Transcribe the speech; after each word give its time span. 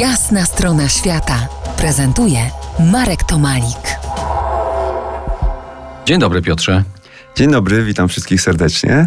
Jasna 0.00 0.44
strona 0.44 0.88
świata 0.88 1.48
prezentuje 1.76 2.38
Marek 2.92 3.24
Tomalik. 3.24 3.98
Dzień 6.06 6.20
dobry, 6.20 6.42
Piotrze. 6.42 6.82
Dzień 7.36 7.50
dobry, 7.50 7.84
witam 7.84 8.08
wszystkich 8.08 8.40
serdecznie. 8.40 9.06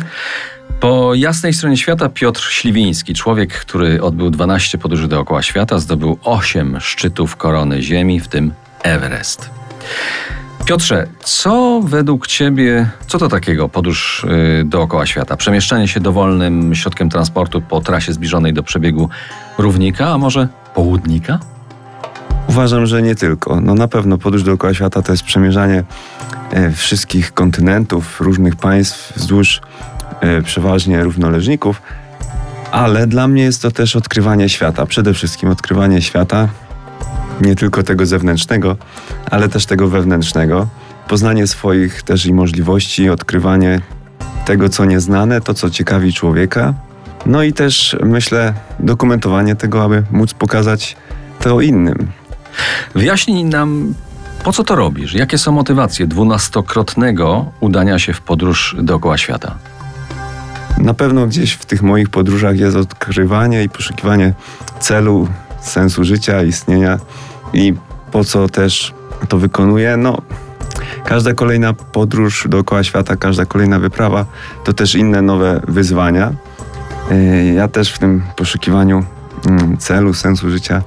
Po 0.80 1.16
jasnej 1.16 1.54
stronie 1.54 1.78
świata 1.78 2.10
Piotr 2.10 2.42
Śliwiński, 2.52 3.14
człowiek, 3.14 3.54
który 3.54 4.02
odbył 4.02 4.30
12 4.30 4.78
podróży 4.78 5.08
dookoła 5.08 5.42
świata, 5.42 5.80
zdobył 5.80 6.20
8 6.24 6.80
szczytów 6.80 7.36
korony 7.36 7.82
Ziemi, 7.82 8.20
w 8.20 8.28
tym 8.28 8.54
Everest. 8.84 9.50
Piotrze, 10.70 11.08
co 11.24 11.82
według 11.86 12.28
Ciebie, 12.28 12.90
co 13.08 13.18
to 13.18 13.30
takiego 13.30 13.70
podróż 13.70 14.26
yy, 14.58 14.66
dookoła 14.66 15.06
świata? 15.06 15.38
Przemieszczanie 15.38 15.88
się 15.88 16.00
dowolnym 16.00 16.76
środkiem 16.76 17.10
transportu 17.10 17.62
po 17.62 17.82
trasie 17.82 18.14
zbliżonej 18.14 18.54
do 18.54 18.64
przebiegu 18.64 19.10
równika, 19.58 20.10
a 20.10 20.18
może 20.18 20.48
południka? 20.74 21.40
Uważam, 22.48 22.86
że 22.86 23.02
nie 23.02 23.16
tylko. 23.16 23.62
No 23.62 23.76
na 23.76 23.88
pewno 23.88 24.18
podróż 24.18 24.44
dookoła 24.44 24.74
świata 24.74 25.02
to 25.02 25.12
jest 25.12 25.24
przemierzanie 25.24 25.84
e, 26.52 26.72
wszystkich 26.72 27.34
kontynentów, 27.34 28.22
różnych 28.22 28.56
państw 28.56 29.14
wzdłuż 29.18 29.62
e, 30.22 30.42
przeważnie 30.42 31.04
równoleżników, 31.04 31.82
ale 32.72 33.08
dla 33.08 33.28
mnie 33.28 33.44
jest 33.44 33.62
to 33.62 33.72
też 33.72 33.96
odkrywanie 33.96 34.50
świata. 34.50 34.86
Przede 34.86 35.14
wszystkim 35.14 35.50
odkrywanie 35.50 36.02
świata, 36.02 36.48
nie 37.42 37.56
tylko 37.56 37.84
tego 37.84 38.06
zewnętrznego, 38.06 38.78
ale 39.32 39.50
też 39.50 39.66
tego 39.66 39.88
wewnętrznego. 39.88 40.68
Poznanie 41.08 41.48
swoich 41.48 42.04
też 42.04 42.26
i 42.26 42.34
możliwości, 42.34 43.10
odkrywanie 43.10 43.82
tego, 44.46 44.70
co 44.70 44.86
nieznane, 44.86 45.42
to, 45.42 45.54
co 45.54 45.70
ciekawi 45.70 46.14
człowieka. 46.14 46.74
No 47.26 47.44
i 47.44 47.54
też 47.54 47.98
myślę, 48.04 48.54
dokumentowanie 48.80 49.56
tego, 49.56 49.84
aby 49.84 50.04
móc 50.12 50.34
pokazać 50.34 50.98
to 51.40 51.62
innym. 51.62 52.08
Wyjaśnij 52.96 53.46
nam, 53.46 53.94
po 54.44 54.54
co 54.54 54.64
to 54.64 54.76
robisz? 54.76 55.14
Jakie 55.14 55.38
są 55.38 55.52
motywacje 55.52 56.08
dwunastokrotnego 56.08 57.52
udania 57.60 58.00
się 58.00 58.14
w 58.14 58.22
podróż 58.22 58.76
dookoła 58.80 59.18
świata? 59.18 59.58
Na 60.78 60.94
pewno 60.94 61.28
gdzieś 61.28 61.54
w 61.54 61.66
tych 61.66 61.82
moich 61.82 62.10
podróżach 62.10 62.58
jest 62.58 62.78
odkrywanie 62.78 63.64
i 63.64 63.70
poszukiwanie 63.70 64.34
celu, 64.80 65.28
sensu 65.62 66.04
życia, 66.04 66.44
istnienia 66.44 67.00
i 67.54 67.74
po 68.12 68.24
co 68.24 68.50
też 68.50 68.94
to 69.30 69.38
wykonuję. 69.38 69.98
No, 69.98 70.22
każda 71.06 71.34
kolejna 71.34 71.74
podróż 71.74 72.48
dookoła 72.50 72.84
świata, 72.84 73.16
każda 73.16 73.46
kolejna 73.46 73.80
wyprawa 73.80 74.26
to 74.64 74.74
też 74.74 74.96
inne 74.96 75.22
nowe 75.22 75.62
wyzwania. 75.68 76.34
Yy, 77.12 77.54
ja 77.54 77.68
też 77.68 77.94
w 77.94 78.00
tym 78.00 78.24
poszukiwaniu 78.36 79.04
mm, 79.48 79.78
celu, 79.78 80.14
sensu 80.14 80.50
życia 80.50 80.82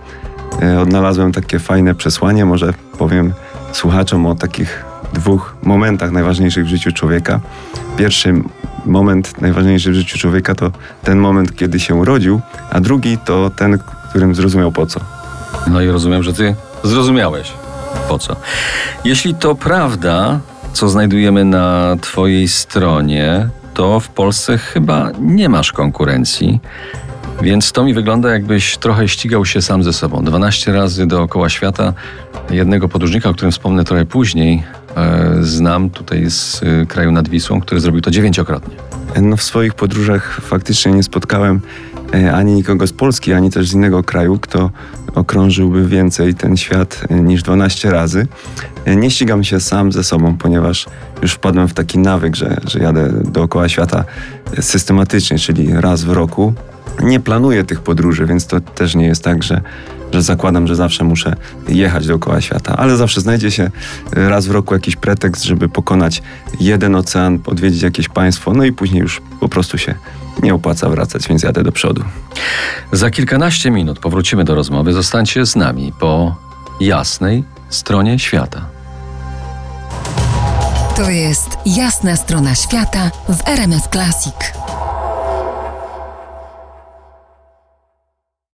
yy, 0.60 0.80
odnalazłem 0.80 1.32
takie 1.32 1.58
fajne 1.58 1.94
przesłanie. 1.94 2.44
Może 2.44 2.74
powiem 2.98 3.32
słuchaczom 3.72 4.26
o 4.26 4.34
takich 4.34 4.84
dwóch 5.12 5.56
momentach 5.62 6.10
najważniejszych 6.10 6.64
w 6.64 6.68
życiu 6.68 6.92
człowieka. 6.92 7.40
Pierwszy 7.96 8.34
moment 8.86 9.40
najważniejszy 9.40 9.90
w 9.90 9.94
życiu 9.94 10.18
człowieka 10.18 10.54
to 10.54 10.72
ten 11.04 11.18
moment, 11.18 11.56
kiedy 11.56 11.80
się 11.80 11.94
urodził, 11.94 12.40
a 12.70 12.80
drugi 12.80 13.18
to 13.18 13.50
ten, 13.50 13.78
którym 14.10 14.34
zrozumiał 14.34 14.72
po 14.72 14.86
co. 14.86 15.21
No 15.70 15.80
i 15.80 15.88
rozumiem, 15.88 16.22
że 16.22 16.32
ty 16.32 16.54
zrozumiałeś 16.84 17.52
po 18.08 18.18
co. 18.18 18.36
Jeśli 19.04 19.34
to 19.34 19.54
prawda, 19.54 20.40
co 20.72 20.88
znajdujemy 20.88 21.44
na 21.44 21.96
twojej 22.00 22.48
stronie, 22.48 23.48
to 23.74 24.00
w 24.00 24.08
Polsce 24.08 24.58
chyba 24.58 25.10
nie 25.20 25.48
masz 25.48 25.72
konkurencji. 25.72 26.60
Więc 27.42 27.72
to 27.72 27.84
mi 27.84 27.94
wygląda, 27.94 28.30
jakbyś 28.30 28.76
trochę 28.76 29.08
ścigał 29.08 29.44
się 29.44 29.62
sam 29.62 29.82
ze 29.82 29.92
sobą. 29.92 30.24
12 30.24 30.72
razy 30.72 31.06
dookoła 31.06 31.48
świata. 31.48 31.92
Jednego 32.50 32.88
podróżnika, 32.88 33.28
o 33.28 33.34
którym 33.34 33.52
wspomnę 33.52 33.84
trochę 33.84 34.06
później, 34.06 34.62
e, 34.96 35.36
znam 35.40 35.90
tutaj 35.90 36.30
z 36.30 36.62
e, 36.62 36.86
kraju 36.86 37.12
nad 37.12 37.28
Wisłą, 37.28 37.60
który 37.60 37.80
zrobił 37.80 38.00
to 38.00 38.10
dziewięciokrotnie. 38.10 38.74
No, 39.20 39.36
w 39.36 39.42
swoich 39.42 39.74
podróżach 39.74 40.40
faktycznie 40.40 40.92
nie 40.92 41.02
spotkałem 41.02 41.60
ani 42.12 42.52
nikogo 42.52 42.86
z 42.86 42.92
Polski, 42.92 43.32
ani 43.32 43.50
też 43.50 43.68
z 43.68 43.74
innego 43.74 44.02
kraju, 44.02 44.38
kto 44.38 44.70
okrążyłby 45.14 45.88
więcej 45.88 46.34
ten 46.34 46.56
świat 46.56 47.00
e, 47.10 47.14
niż 47.14 47.42
12 47.42 47.90
razy. 47.90 48.26
E, 48.84 48.96
nie 48.96 49.10
ścigam 49.10 49.44
się 49.44 49.60
sam 49.60 49.92
ze 49.92 50.04
sobą, 50.04 50.36
ponieważ 50.36 50.86
już 51.22 51.32
wpadłem 51.32 51.68
w 51.68 51.74
taki 51.74 51.98
nawyk, 51.98 52.36
że, 52.36 52.60
że 52.66 52.78
jadę 52.78 53.08
dookoła 53.24 53.68
świata 53.68 54.04
systematycznie, 54.60 55.38
czyli 55.38 55.72
raz 55.72 56.04
w 56.04 56.10
roku. 56.10 56.52
Nie 57.02 57.20
planuję 57.20 57.64
tych 57.64 57.80
podróży, 57.80 58.26
więc 58.26 58.46
to 58.46 58.60
też 58.60 58.94
nie 58.94 59.06
jest 59.06 59.24
tak, 59.24 59.42
że, 59.42 59.60
że 60.12 60.22
zakładam, 60.22 60.66
że 60.66 60.76
zawsze 60.76 61.04
muszę 61.04 61.36
jechać 61.68 62.06
dookoła 62.06 62.40
świata, 62.40 62.76
ale 62.76 62.96
zawsze 62.96 63.20
znajdzie 63.20 63.50
się 63.50 63.70
raz 64.12 64.46
w 64.46 64.50
roku 64.50 64.74
jakiś 64.74 64.96
pretekst, 64.96 65.44
żeby 65.44 65.68
pokonać 65.68 66.22
jeden 66.60 66.94
ocean, 66.94 67.38
odwiedzić 67.46 67.82
jakieś 67.82 68.08
państwo, 68.08 68.52
no 68.52 68.64
i 68.64 68.72
później 68.72 69.00
już 69.00 69.22
po 69.40 69.48
prostu 69.48 69.78
się 69.78 69.94
nie 70.42 70.54
opłaca 70.54 70.88
wracać, 70.88 71.28
więc 71.28 71.42
jadę 71.42 71.62
do 71.62 71.72
przodu. 71.72 72.04
Za 72.92 73.10
kilkanaście 73.10 73.70
minut 73.70 73.98
powrócimy 73.98 74.44
do 74.44 74.54
rozmowy. 74.54 74.92
Zostańcie 74.92 75.46
z 75.46 75.56
nami 75.56 75.92
po 76.00 76.36
jasnej 76.80 77.44
stronie 77.68 78.18
świata. 78.18 78.60
To 80.96 81.10
jest 81.10 81.58
jasna 81.66 82.16
strona 82.16 82.54
świata 82.54 83.10
w 83.28 83.48
RMS 83.48 83.88
Classic. 83.92 84.34